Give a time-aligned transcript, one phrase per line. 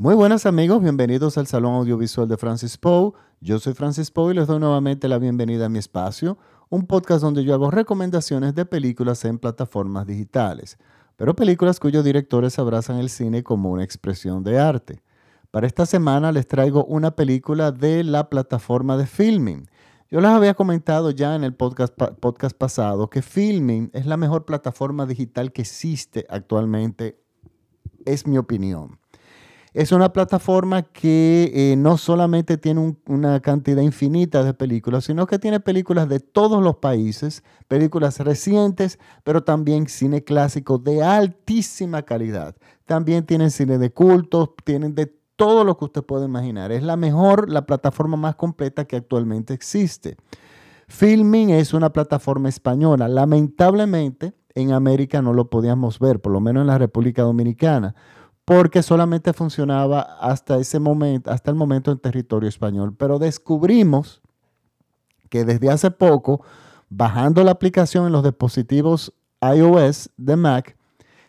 [0.00, 3.12] Muy buenas amigos, bienvenidos al Salón Audiovisual de Francis Poe.
[3.42, 6.38] Yo soy Francis Poe y les doy nuevamente la bienvenida a mi espacio,
[6.70, 10.78] un podcast donde yo hago recomendaciones de películas en plataformas digitales,
[11.16, 15.02] pero películas cuyos directores abrazan el cine como una expresión de arte.
[15.50, 19.68] Para esta semana les traigo una película de la plataforma de Filming.
[20.10, 24.46] Yo les había comentado ya en el podcast, podcast pasado que Filming es la mejor
[24.46, 27.20] plataforma digital que existe actualmente,
[28.06, 28.98] es mi opinión.
[29.72, 35.38] Es una plataforma que eh, no solamente tiene una cantidad infinita de películas, sino que
[35.38, 42.56] tiene películas de todos los países, películas recientes, pero también cine clásico de altísima calidad.
[42.84, 46.72] También tienen cine de cultos, tienen de todo lo que usted puede imaginar.
[46.72, 50.16] Es la mejor, la plataforma más completa que actualmente existe.
[50.88, 53.06] Filming es una plataforma española.
[53.06, 57.94] Lamentablemente, en América no lo podíamos ver, por lo menos en la República Dominicana
[58.50, 62.96] porque solamente funcionaba hasta ese momento, hasta el momento en territorio español.
[62.98, 64.22] Pero descubrimos
[65.28, 66.42] que desde hace poco,
[66.88, 70.76] bajando la aplicación en los dispositivos iOS de Mac,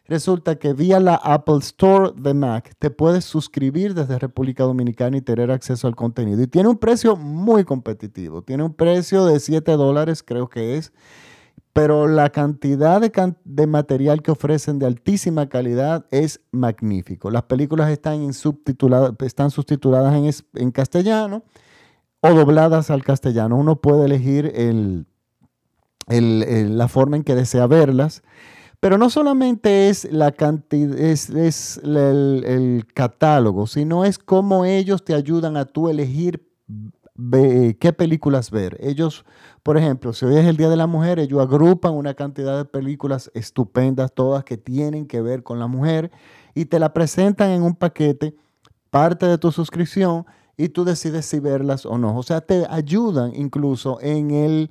[0.08, 5.22] resulta que vía la Apple Store de Mac te puedes suscribir desde República Dominicana y
[5.22, 6.42] tener acceso al contenido.
[6.42, 8.42] Y tiene un precio muy competitivo.
[8.42, 10.92] Tiene un precio de 7 dólares, creo que es
[11.74, 17.32] pero la cantidad de, material que ofrecen de altísima calidad es magnífico.
[17.32, 18.32] Las películas están, en
[19.20, 21.44] están subtituladas en, castellano
[22.20, 23.56] o dobladas al castellano.
[23.56, 25.06] Uno puede elegir
[26.08, 28.22] la forma en que desea verlas.
[28.82, 31.30] Pero no solamente es, la cantidad, es,
[31.84, 36.52] el, el, catálogo, sino es cómo ellos te ayudan a tú elegir
[37.80, 38.78] qué películas ver.
[38.80, 39.26] Ellos,
[39.64, 42.66] por ejemplo, si hoy es el Día de la Mujer, ellos agrupan una cantidad de
[42.66, 46.12] películas estupendas, todas que tienen que ver con la mujer,
[46.54, 48.36] y te la presentan en un paquete,
[48.90, 50.26] parte de tu suscripción,
[50.58, 52.18] y tú decides si verlas o no.
[52.18, 54.70] O sea, te ayudan incluso en el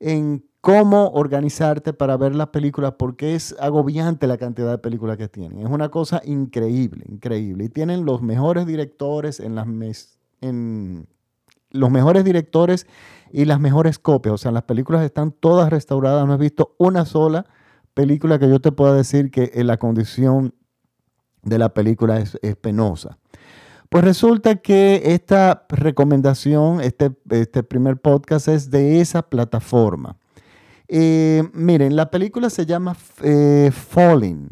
[0.00, 5.28] en cómo organizarte para ver las películas, porque es agobiante la cantidad de películas que
[5.28, 5.60] tienen.
[5.60, 7.64] Es una cosa increíble, increíble.
[7.64, 9.66] Y tienen los mejores directores en las
[10.40, 11.06] en
[11.70, 12.86] los mejores directores
[13.32, 14.34] y las mejores copias.
[14.34, 16.26] O sea, las películas están todas restauradas.
[16.26, 17.46] No he visto una sola
[17.94, 20.54] película que yo te pueda decir que la condición
[21.42, 23.18] de la película es, penosa.
[23.88, 30.16] Pues resulta que esta recomendación, este, este primer podcast es de esa plataforma.
[30.88, 34.48] Eh, miren, la película se llama eh, Falling.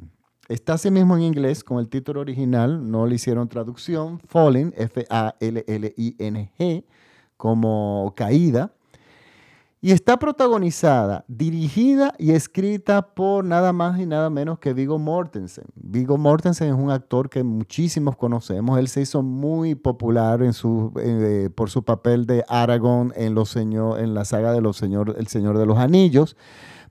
[0.49, 4.21] Está así mismo en inglés con el título original, no le hicieron traducción.
[4.27, 5.65] Falling, F-A-L-L-I-N-G
[7.37, 8.73] como Caída.
[9.83, 15.67] Y está protagonizada, dirigida y escrita por nada más y nada menos que Vigo Mortensen.
[15.77, 18.79] Vigo Mortensen es un actor que muchísimos conocemos.
[18.79, 24.25] Él se hizo muy popular eh, por su papel de Aragorn en, los en la
[24.25, 26.37] saga de los señor, El Señor de los Anillos.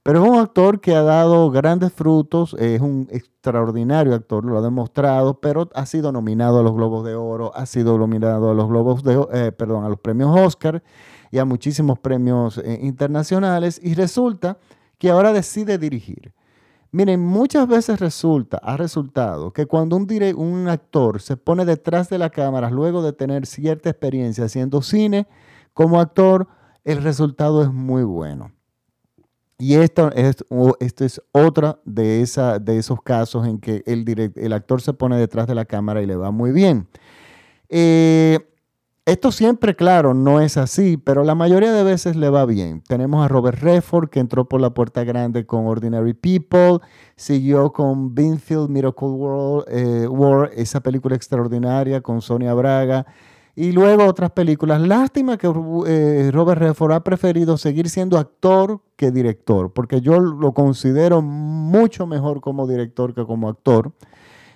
[0.06, 4.62] Pero es un actor que ha dado grandes frutos, es un extraordinario actor, lo ha
[4.62, 8.70] demostrado, pero ha sido nominado a los Globos de Oro, ha sido nominado a los
[8.70, 10.84] Globos de, eh, perdón, a los premios Oscar
[11.32, 14.60] y a muchísimos premios eh, internacionales y resulta
[15.00, 16.36] que ahora decide dirigir.
[16.92, 22.20] Miren, muchas veces resulta, ha resultado que cuando un, un actor se pone detrás de
[22.20, 25.26] la cámara luego de tener cierta experiencia haciendo cine
[25.74, 26.48] como actor,
[26.84, 28.55] el resultado es muy bueno.
[29.58, 30.44] Y esto es,
[30.80, 35.18] esto es otra de, esa, de esos casos en que el, el actor se pone
[35.18, 36.88] detrás de la cámara y le va muy bien.
[37.70, 38.40] Eh,
[39.06, 42.82] esto siempre, claro, no es así, pero la mayoría de veces le va bien.
[42.88, 46.80] Tenemos a Robert Redford, que entró por la puerta grande con Ordinary People,
[47.16, 53.06] siguió con Binfield Miracle World, eh, War, esa película extraordinaria con Sonia Braga.
[53.56, 54.82] Y luego otras películas.
[54.82, 55.48] Lástima que
[55.88, 62.06] eh, Robert Redford ha preferido seguir siendo actor que director, porque yo lo considero mucho
[62.06, 63.94] mejor como director que como actor.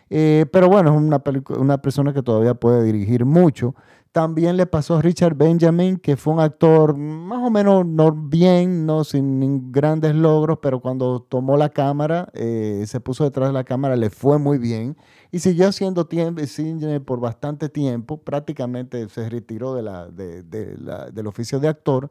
[0.10, 1.22] Eh, pero bueno, es una,
[1.58, 3.74] una persona que todavía puede dirigir mucho.
[4.12, 8.88] También le pasó a Richard Benjamin, que fue un actor más o menos no, bien,
[8.88, 13.64] no sin grandes logros, pero cuando tomó la cámara, eh, se puso detrás de la
[13.64, 14.98] cámara, le fue muy bien
[15.32, 16.08] y siguió haciendo
[16.48, 18.18] cine por bastante tiempo.
[18.18, 22.10] Prácticamente se retiró de la, del oficio de actor.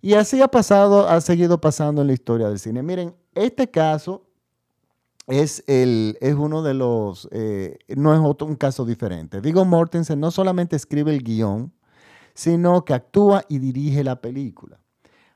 [0.00, 2.82] Y así ha pasado, ha seguido pasando en la historia del cine.
[2.82, 4.29] Miren, este caso
[5.26, 9.40] es, el, es uno de los, eh, no es otro, un caso diferente.
[9.40, 11.72] Viggo Mortensen no solamente escribe el guion,
[12.34, 14.80] sino que actúa y dirige la película.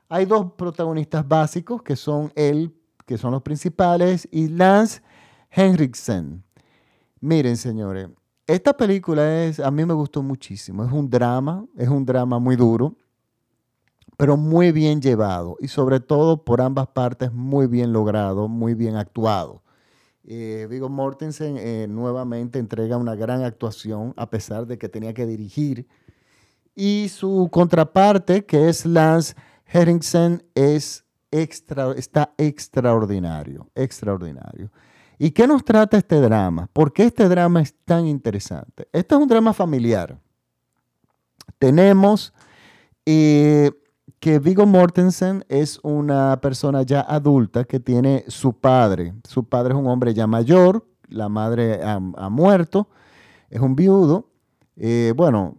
[0.09, 5.01] Hay dos protagonistas básicos que son él, que son los principales, y Lance
[5.49, 6.43] Henriksen.
[7.19, 8.09] Miren, señores,
[8.47, 10.83] esta película es, a mí me gustó muchísimo.
[10.83, 12.95] Es un drama, es un drama muy duro,
[14.17, 18.95] pero muy bien llevado y sobre todo por ambas partes muy bien logrado, muy bien
[18.95, 19.63] actuado.
[20.27, 25.25] Eh, Viggo Mortensen eh, nuevamente entrega una gran actuación a pesar de que tenía que
[25.25, 25.87] dirigir.
[26.73, 29.35] Y su contraparte, que es Lance
[29.65, 34.71] Henriksen, es está extraordinario, extraordinario.
[35.17, 36.69] ¿Y qué nos trata este drama?
[36.71, 38.87] ¿Por qué este drama es tan interesante?
[38.91, 40.17] Este es un drama familiar.
[41.59, 42.33] Tenemos
[43.05, 43.71] eh,
[44.19, 49.13] que Vigo Mortensen es una persona ya adulta que tiene su padre.
[49.27, 52.87] Su padre es un hombre ya mayor, la madre ha, muerto,
[53.49, 54.29] es un viudo.
[54.77, 55.57] Eh, bueno,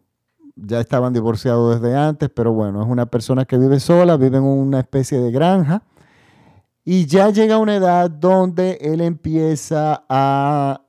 [0.56, 4.44] ya estaban divorciados desde antes, pero bueno, es una persona que vive sola, vive en
[4.44, 5.82] una especie de granja
[6.88, 10.85] y ya llega una edad donde él empieza a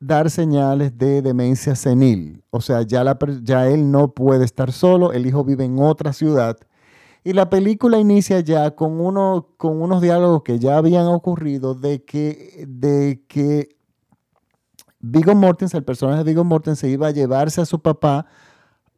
[0.00, 2.42] dar señales de demencia senil.
[2.50, 6.56] O sea, ya, ya él no puede estar solo, el hijo vive en otra ciudad.
[7.22, 12.02] Y la película inicia ya con, uno, con unos diálogos que ya habían ocurrido de
[12.02, 13.76] que, de que
[15.00, 18.26] Viggo Mortensen, el personaje de Viggo Mortensen, iba a llevarse a su papá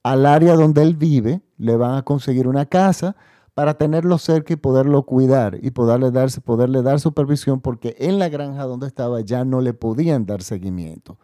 [0.05, 3.17] al área donde él vive, le van a conseguir una casa
[3.55, 8.29] para tenerlo cerca y poderlo cuidar y poderle, darse, poderle dar supervisión porque en la
[8.29, 11.19] granja donde estaba ya no le podían dar seguimiento.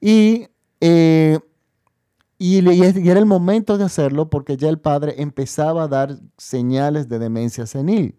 [0.00, 0.48] Y,
[0.80, 1.38] eh,
[2.38, 2.58] y,
[3.08, 7.66] era el momento de hacerlo porque ya el padre empezaba a dar señales de demencia
[7.66, 8.18] senil.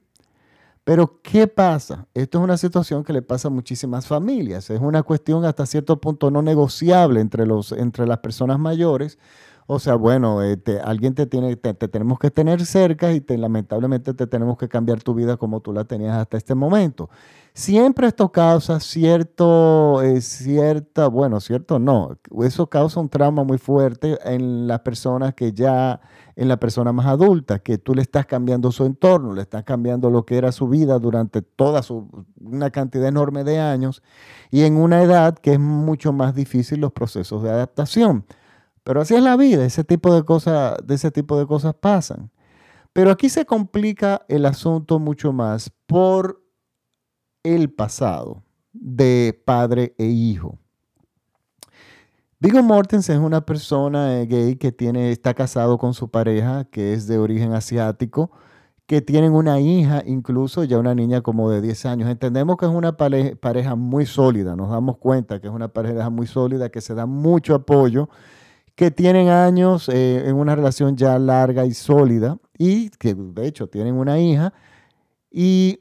[0.85, 2.07] Pero ¿qué pasa?
[2.13, 4.69] Esto es una situación que le pasa a muchísimas familias.
[4.69, 9.17] Es una cuestión hasta cierto punto no negociable entre, los, entre las personas mayores
[9.67, 14.13] o sea, bueno, este, alguien te tiene, te, tenemos que tener cerca y te, lamentablemente
[14.13, 17.09] te tenemos que cambiar tu vida como tú la tenías hasta este momento.
[17.55, 24.17] Siempre esto causa cierto, eh, cierta, bueno, cierto no, eso causa un trauma muy fuerte
[24.25, 26.01] en las personas que ya,
[26.35, 30.09] en la persona más adulta, que tú le estás cambiando su entorno, le estás cambiando
[30.09, 32.09] lo que era su vida durante toda su,
[32.41, 34.01] una cantidad enorme de años
[34.49, 38.25] y en una edad que es mucho más difícil los procesos de adaptación.
[38.83, 42.31] Pero así es la vida, ese tipo de cosas, ese tipo de cosas pasan.
[42.91, 46.43] Pero aquí se complica el asunto mucho más por
[47.43, 50.57] el pasado de padre e hijo.
[52.39, 56.93] Viggo Mortensen es una persona eh, gay que tiene, está casado con su pareja, que
[56.93, 58.31] es de origen asiático,
[58.85, 62.09] que tienen una hija, incluso ya una niña como de 10 años.
[62.09, 66.27] Entendemos que es una pareja muy sólida, nos damos cuenta que es una pareja muy
[66.27, 68.09] sólida, que se da mucho apoyo
[68.75, 73.67] que tienen años eh, en una relación ya larga y sólida y que de hecho
[73.67, 74.53] tienen una hija.
[75.29, 75.79] Y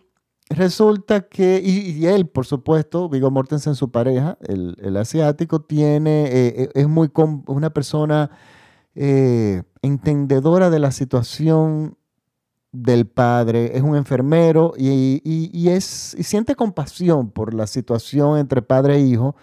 [0.50, 6.69] resulta que, y, él, por supuesto, Vigo Mortensen, su pareja, el, asiático, tiene, eh, eh,
[6.75, 7.11] es muy
[7.47, 8.31] una persona
[8.95, 11.97] entendedora de la situación
[12.73, 18.61] del padre, es un enfermero y, y, es, y siente compasión por la situación entre
[18.61, 19.35] padre e hijo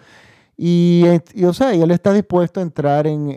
[0.62, 1.06] y,
[1.46, 3.30] o sea, él está dispuesto a entrar en,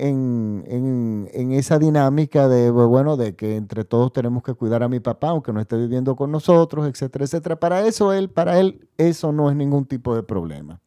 [1.54, 5.54] esa dinámica de, bueno, de que entre todos tenemos que cuidar a mi papá, aunque
[5.54, 7.56] no esté viviendo con nosotros, etcétera, etcétera.
[7.56, 10.82] Para eso él, para él, eso no es ningún tipo de problema.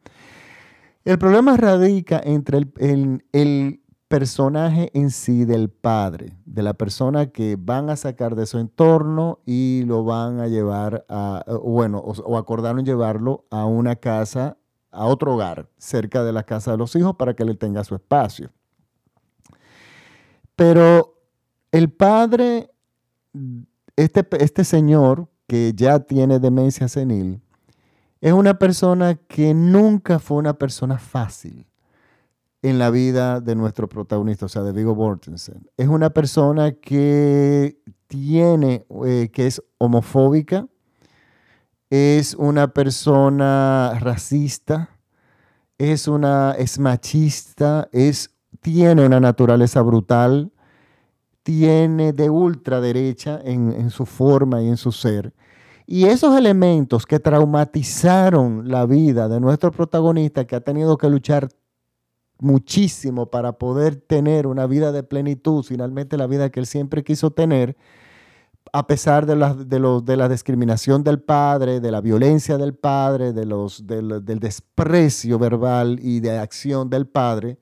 [1.05, 7.57] El problema radica entre el, el personaje en sí del padre, de la persona que
[7.59, 12.85] van a sacar de su entorno y lo van a llevar a, bueno, o acordaron
[12.85, 14.57] llevarlo a una casa
[14.97, 17.93] a otro hogar cerca de la casa de los hijos para que él tenga su
[17.93, 18.49] espacio.
[20.55, 21.21] Pero
[21.71, 22.71] el padre,
[23.95, 27.41] este, este señor que ya tiene demencia senil,
[28.21, 31.67] es una persona que nunca fue una persona fácil
[32.63, 35.69] en la vida de nuestro protagonista, o sea, de Vigo Mortensen.
[35.77, 37.77] Es una persona que
[38.07, 40.67] tiene, eh, que es homofóbica,
[41.89, 44.89] es una persona racista,
[45.77, 50.51] es una es machista, es tiene una naturaleza brutal,
[51.43, 55.33] tiene de ultraderecha en, en su forma y en su ser.
[55.85, 61.47] Y esos elementos que traumatizaron la vida de nuestro protagonista, que ha tenido que luchar
[62.39, 67.31] muchísimo para poder tener una vida de plenitud, finalmente la vida que él siempre quiso
[67.31, 67.77] tener,
[68.77, 73.45] a pesar de la, de, la discriminación del padre, de la violencia del padre, de
[73.45, 77.57] los, del, desprecio verbal y de acción del padre,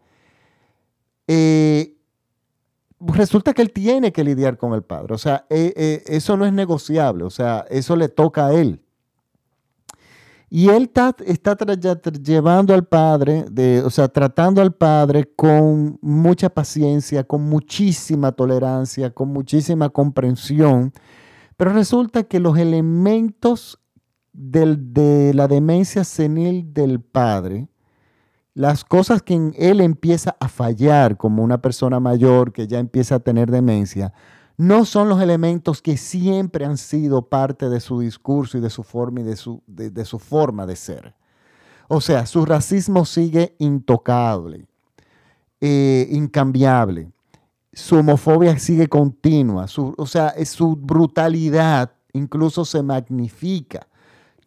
[1.28, 1.96] eh,
[3.00, 5.14] resulta que él tiene que lidiar con el padre.
[5.14, 8.82] O sea, eh, eh, eso no es negociable, o sea, eso le toca a él.
[10.50, 11.58] Y él está, está
[12.24, 13.46] llevando al padre,
[13.84, 20.94] o sea, tratando al padre con mucha paciencia, con muchísima tolerancia, con muchísima comprensión.
[21.58, 23.80] Pero resulta que los elementos
[24.34, 27.70] de la demencia senil del padre,
[28.54, 33.20] las cosas que él empieza a fallar como una persona mayor que ya empieza a
[33.20, 34.14] tener demencia,
[34.58, 38.84] no son los elementos que siempre han sido parte de su discurso y de su
[38.84, 41.14] forma y de su, de, su forma de ser.
[41.88, 44.66] O sea, su racismo sigue intocable,
[45.62, 47.12] eh, incambiable.
[47.74, 49.66] Su homofobia sigue continua.
[49.76, 53.88] o sea, su brutalidad incluso se magnifica.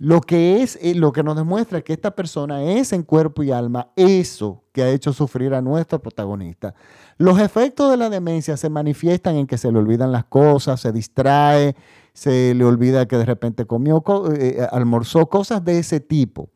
[0.01, 3.51] Lo que es, eh, lo que nos demuestra que esta persona es en cuerpo y
[3.51, 6.73] alma eso que ha hecho sufrir a nuestro protagonista.
[7.17, 10.93] Los efectos de la demencia se manifiestan en que se le olvidan las cosas, se
[10.93, 11.75] distrae,
[12.13, 16.49] se le olvida que de repente comió, eh, eh, almorzó, cosas de ese tipo.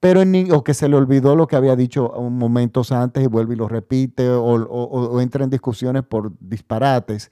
[0.00, 3.58] Pero o que se le olvidó lo que había dicho momentos antes y vuelve y
[3.58, 7.30] lo repite, o entra en discusiones por disparates.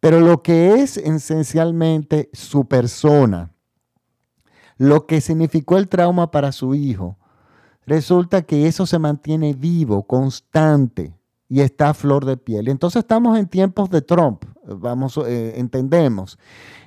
[0.00, 3.52] Pero lo que es esencialmente su persona,
[4.76, 7.16] lo que significó el trauma para su hijo,
[7.86, 11.14] resulta que eso se mantiene vivo, constante
[11.48, 12.68] y está a flor de piel.
[12.68, 16.38] Entonces estamos en tiempos de Trump, vamos, eh, entendemos.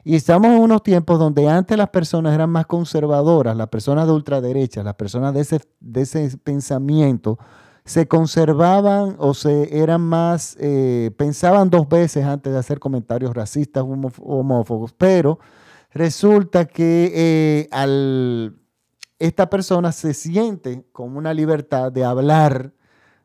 [0.03, 4.13] Y estamos en unos tiempos donde antes las personas eran más conservadoras, las personas de
[4.13, 7.37] ultraderecha, las personas de ese, de ese pensamiento,
[7.85, 13.83] se conservaban o se eran más, eh, pensaban dos veces antes de hacer comentarios racistas,
[13.83, 15.39] homófobos, pero
[15.91, 18.59] resulta que eh, al,
[19.17, 22.73] esta persona se siente con una libertad de hablar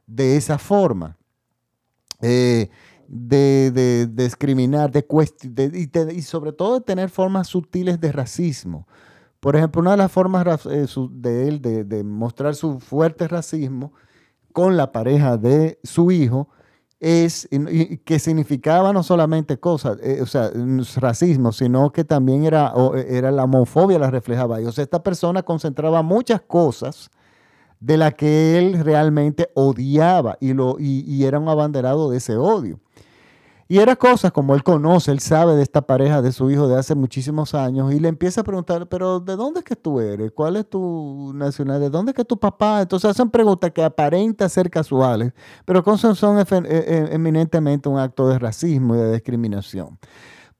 [0.06, 1.16] de esa forma,
[2.20, 2.70] eh,
[3.06, 5.04] de, discriminar, de,
[6.14, 8.86] y, sobre todo de tener formas sutiles de racismo.
[9.40, 13.92] Por ejemplo, una de las formas eh, de él de mostrar su fuerte racismo
[14.52, 16.48] con la pareja de su hijo
[17.04, 17.46] es
[18.04, 20.50] que significaba no solamente cosas, eh, o sea,
[20.96, 22.72] racismo, sino que también era,
[23.06, 24.62] era la homofobia la reflejaba.
[24.62, 27.10] Y, o sea, esta persona concentraba muchas cosas
[27.78, 32.80] de las que él realmente odiaba y, lo, y era un abanderado de ese odio.
[33.66, 36.78] Y era cosas como él conoce, él sabe de esta pareja de su hijo de
[36.78, 40.32] hace muchísimos años y le empieza a preguntar, pero ¿de dónde es que tú eres?
[40.32, 41.86] ¿Cuál es tu nacionalidad?
[41.86, 42.82] ¿De dónde es que tu papá?
[42.82, 45.32] Entonces hacen preguntas que aparentan ser casuales,
[45.64, 49.98] pero son e, e, eminentemente un acto de racismo y de discriminación.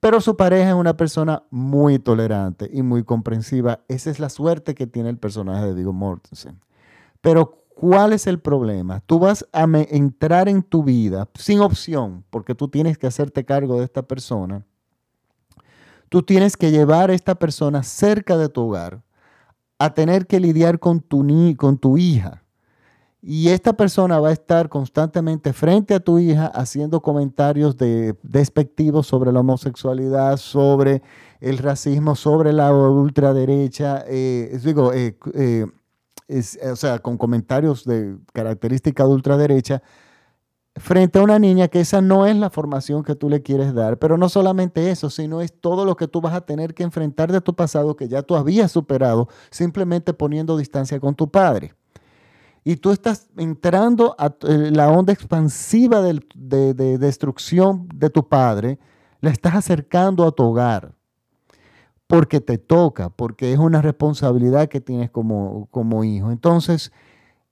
[0.00, 3.80] Pero su pareja es una persona muy tolerante y muy comprensiva.
[3.88, 6.60] Esa es la suerte que tiene el personaje de Diego Mortensen.
[7.20, 9.00] Pero ¿Cuál es el problema?
[9.00, 13.78] Tú vas a entrar en tu vida sin opción, porque tú tienes que hacerte cargo
[13.78, 14.64] de esta persona.
[16.08, 19.02] Tú tienes que llevar a esta persona cerca de tu hogar,
[19.78, 21.26] a tener que lidiar con tu,
[21.56, 22.44] con tu hija.
[23.20, 29.06] Y esta persona va a estar constantemente frente a tu hija haciendo comentarios de, despectivos
[29.06, 31.02] sobre la homosexualidad, sobre
[31.40, 34.04] el racismo, sobre la ultraderecha.
[34.06, 35.66] Eh, digo, eh, eh,
[36.28, 39.82] o sea, con comentarios de característica de ultraderecha,
[40.76, 43.98] frente a una niña que esa no es la formación que tú le quieres dar.
[43.98, 47.30] Pero no solamente eso, sino es todo lo que tú vas a tener que enfrentar
[47.30, 51.74] de tu pasado que ya tú habías superado, simplemente poniendo distancia con tu padre.
[52.64, 58.78] Y tú estás entrando a eh, la onda expansiva de, de destrucción de tu padre,
[59.20, 60.94] le estás acercando a tu hogar
[62.06, 66.30] porque te toca, porque es una responsabilidad que tienes como, como hijo.
[66.30, 66.92] Entonces,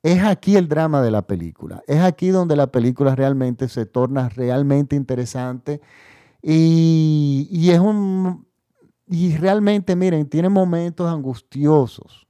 [0.02, 1.82] es aquí el drama de la película.
[1.86, 5.80] Es aquí donde la película realmente se torna realmente interesante.
[6.42, 8.46] Y, y es un.
[9.06, 12.26] Y realmente, miren, tiene momentos angustiosos.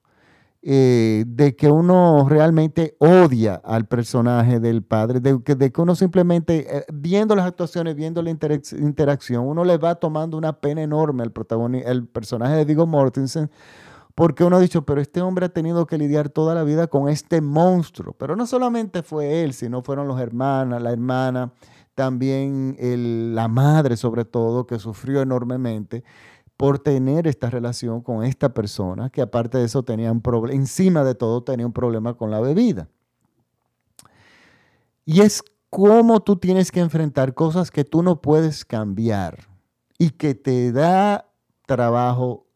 [0.64, 5.96] Eh, de que uno realmente odia al personaje del padre, de que, de que uno
[5.96, 11.24] simplemente, eh, viendo las actuaciones, viendo la interacción, uno le va tomando una pena enorme
[11.24, 11.32] al
[11.84, 13.50] el personaje de Vigo Mortensen,
[14.14, 17.08] porque uno ha dicho, pero este hombre ha tenido que lidiar toda la vida con
[17.08, 18.14] este monstruo.
[18.16, 21.52] Pero no solamente fue él, sino fueron los hermanos, la hermana,
[21.96, 22.76] también
[23.34, 26.04] la madre sobre todo, que sufrió enormemente
[26.62, 31.02] por tener esta relación con esta persona, que aparte de eso tenía un problema, encima
[31.02, 32.88] de todo tenía un problema con la bebida.
[35.04, 39.40] Y es cómo tú tienes que enfrentar cosas que tú no puedes cambiar
[39.98, 41.28] y que te da
[41.66, 42.46] trabajo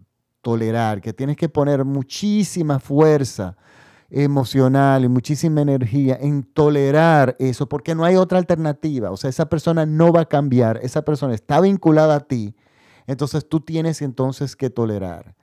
[0.41, 3.57] tolerar, que tienes que poner muchísima fuerza
[4.09, 9.11] emocional y muchísima energía en tolerar eso, porque no hay otra alternativa.
[9.11, 12.55] O sea, esa persona no va a cambiar, esa persona está vinculada a ti
[13.07, 15.35] entonces tú tienes entonces que tolerar.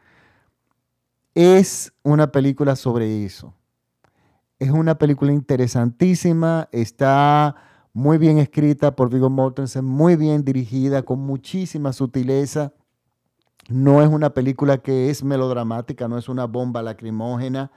[1.36, 3.54] es una película sobre eso.
[4.60, 7.56] Es una película interesantísima, está
[7.94, 12.74] muy bien escrita por Viggo Mortensen, muy bien dirigida, con muchísima sutileza.
[13.70, 17.72] No es una película que es melodramática, no es una bomba lacrimógena,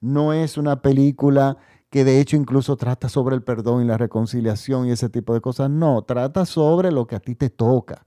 [0.00, 1.58] no es una película
[1.90, 5.40] que de hecho incluso trata sobre el perdón y la reconciliación y ese tipo de
[5.40, 5.70] cosas.
[5.70, 8.04] No, trata sobre lo que a ti te toca,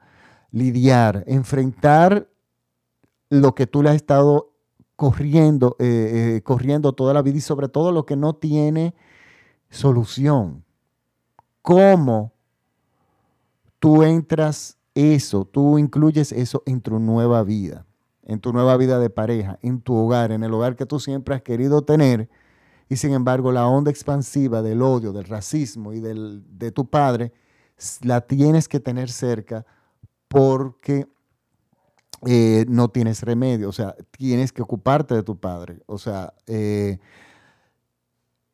[0.51, 2.27] lidiar, enfrentar
[3.29, 4.51] lo que tú le has estado
[4.95, 8.93] corriendo, eh, eh, corriendo toda la vida y sobre todo lo que no tiene
[9.69, 10.63] solución.
[11.61, 12.33] ¿Cómo
[13.79, 17.85] tú entras eso, tú incluyes eso en tu nueva vida,
[18.23, 21.33] en tu nueva vida de pareja, en tu hogar, en el hogar que tú siempre
[21.33, 22.29] has querido tener?
[22.89, 27.31] Y sin embargo, la onda expansiva del odio, del racismo y del, de tu padre,
[28.01, 29.65] la tienes que tener cerca
[30.31, 31.07] porque
[32.25, 36.99] eh, no tienes remedio, o sea, tienes que ocuparte de tu padre, o sea, eh,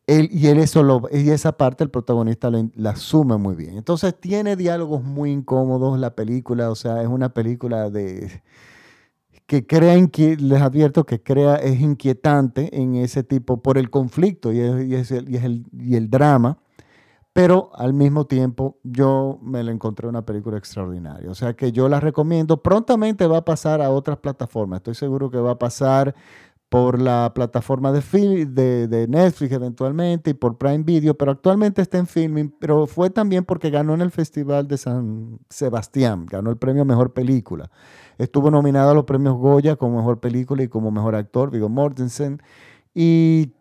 [0.08, 3.78] él, y él eso y esa parte el protagonista la, asume muy bien.
[3.78, 8.42] Entonces tiene diálogos muy incómodos la película, o sea, es una película de
[9.46, 14.60] que crea, les advierto que crea, es inquietante en ese tipo por el conflicto y,
[14.96, 16.58] es el, y el drama
[17.38, 21.30] pero al mismo tiempo yo me la encontré una película extraordinaria.
[21.30, 22.64] O sea que yo la recomiendo.
[22.64, 24.78] Prontamente va a pasar a otras plataformas.
[24.78, 26.16] Estoy seguro que va a pasar
[26.68, 32.56] por la plataforma de, Netflix eventualmente y por Prime Video, pero actualmente está en filming,
[32.60, 37.14] pero fue también porque ganó en el Festival de San Sebastián, ganó el premio Mejor
[37.14, 37.70] Película.
[38.18, 42.42] Estuvo nominado a los premios Goya como Mejor Película y como Mejor Actor, Viggo Mortensen,
[42.96, 43.54] y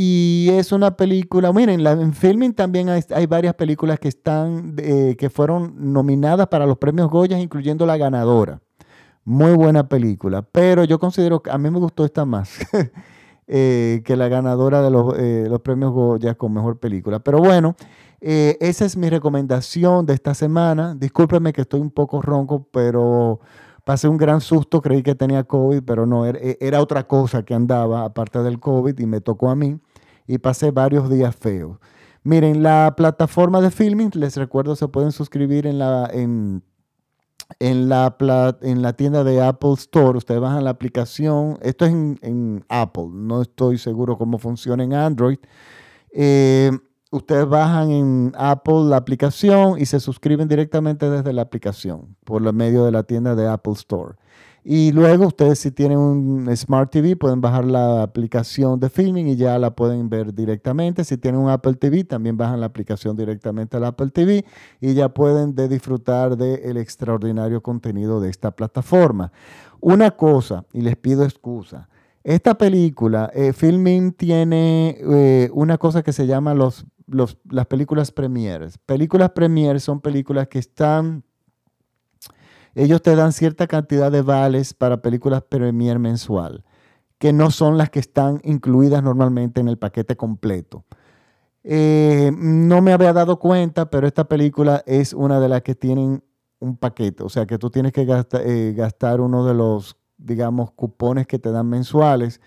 [0.00, 5.28] y es una película, miren, en filming también hay, varias películas que están, eh, que
[5.28, 8.60] fueron nominadas para los premios Goya, incluyendo la ganadora.
[9.24, 12.60] Muy buena película, pero yo considero que a mí me gustó esta más
[13.48, 17.18] eh, que la ganadora de los, eh, los, premios Goya con mejor película.
[17.18, 17.74] Pero bueno,
[18.20, 20.94] esa es mi recomendación de esta semana.
[20.94, 23.40] Discúlpenme que estoy un poco ronco, pero
[23.82, 27.52] pasé un gran susto, creí que tenía COVID, pero no, era, era otra cosa que
[27.52, 29.80] andaba aparte del COVID y me tocó a mí
[30.28, 31.78] y pasé varios días feos.
[32.22, 36.62] Miren, la plataforma de filming, les recuerdo, se pueden suscribir en la, en,
[37.58, 38.14] en la,
[38.60, 40.18] en la tienda de Apple Store.
[40.18, 41.58] Ustedes bajan la aplicación.
[41.62, 43.08] Esto es en, Apple.
[43.10, 45.38] No estoy seguro cómo funciona en Android.
[46.12, 46.70] Eh,
[47.10, 52.84] ustedes bajan en Apple la aplicación y se suscriben directamente desde la aplicación por medio
[52.84, 54.16] de la tienda de Apple Store.
[54.70, 59.34] Y luego ustedes si tienen un Smart TV pueden bajar la aplicación de filming y
[59.34, 61.04] ya la pueden ver directamente.
[61.04, 64.44] Si tienen un Apple TV también bajan la aplicación directamente al Apple TV
[64.78, 69.32] y ya pueden de disfrutar del extraordinario contenido de esta plataforma.
[69.80, 71.88] Una cosa, y les pido excusa,
[72.22, 78.76] esta película, eh, Filming tiene eh, una cosa que se llama los, las películas premieres.
[78.76, 81.24] Películas premieres son películas que están
[82.78, 86.64] ellos te dan cierta cantidad de vales para películas premier mensual,
[87.18, 90.84] que no son las que están incluidas normalmente en el paquete completo.
[91.64, 96.22] Eh, no me había dado cuenta, pero esta película es una de las que tienen
[96.60, 101.26] un paquete, o sea que tú tienes que eh, gastar uno de los, digamos, cupones
[101.26, 102.40] que te dan mensuales.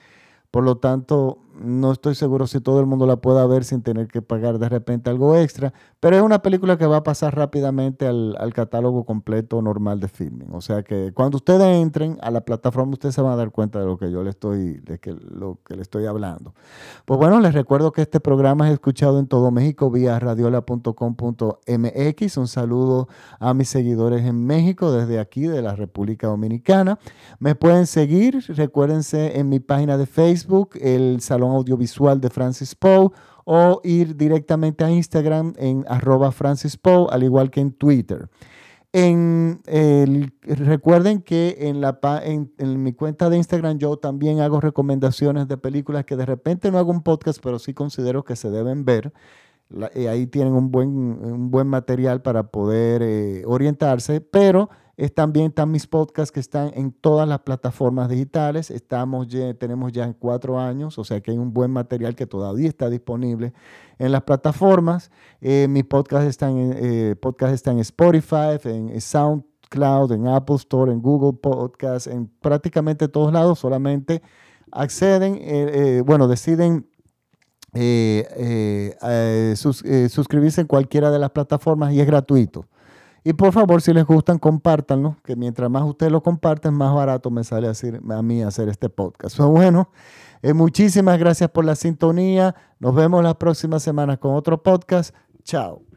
[0.50, 4.08] Por lo tanto, no estoy seguro si todo el mundo la pueda ver sin tener
[4.08, 8.08] que pagar de repente algo extra, pero es una película que va a pasar rápidamente
[8.08, 10.50] al, catálogo completo normal de filming.
[10.52, 13.80] O sea que cuando ustedes entren a la plataforma, ustedes se van a dar cuenta
[13.80, 16.54] de lo que yo le estoy, de que, lo que le estoy hablando.
[17.06, 22.38] Pues bueno, les recuerdo que este programa es escuchado en todo México vía radiola.com.mx.
[22.38, 23.08] Un saludo
[23.40, 27.00] a mis seguidores en México desde aquí, de la República Dominicana.
[27.40, 33.10] Me pueden seguir, recuérdense en mi página de Facebook, el Salón Audiovisual de Francis Poe
[33.46, 38.30] o ir directamente a Instagram en arroba Francis Poe, al igual que en Twitter.
[38.94, 39.62] En
[40.44, 46.26] recuerden que en, mi cuenta de Instagram yo también hago recomendaciones de películas que de
[46.26, 49.14] repente no hago un podcast, pero sí considero que se deben ver.
[49.96, 54.70] y ahí tienen un buen, un buen material para poder eh, orientarse, pero
[55.16, 58.70] también están mis podcasts que están en todas las plataformas digitales.
[58.70, 59.28] Estamos
[59.60, 63.54] tenemos ya cuatro años, o sea que hay un buen material que todavía está disponible
[63.98, 65.12] en las plataformas.
[65.40, 67.16] Eh, mis podcasts están, en, eh,
[67.52, 73.60] están en Spotify, en SoundCloud, en Apple Store, en Google Podcasts, en prácticamente todos lados.
[73.60, 74.22] Solamente
[74.72, 76.88] acceden, eh, bueno, deciden
[79.56, 82.66] suscribirse en cualquiera de las plataformas y es gratuito.
[83.24, 87.30] Y por favor, si les gustan, compártanlo, que mientras más ustedes lo comparten, más barato
[87.30, 89.38] me sale a mí hacer este podcast.
[89.40, 89.90] bueno,
[90.42, 92.56] eh, muchísimas gracias por la sintonía.
[92.80, 95.14] Nos vemos la próxima semana con otro podcast.
[95.44, 95.91] Chao.